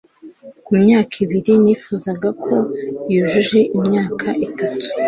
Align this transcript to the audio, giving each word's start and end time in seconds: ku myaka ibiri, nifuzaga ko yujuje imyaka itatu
ku 0.65 0.71
myaka 0.81 1.15
ibiri, 1.25 1.53
nifuzaga 1.63 2.29
ko 2.43 2.55
yujuje 3.13 3.59
imyaka 3.77 4.27
itatu 4.47 4.85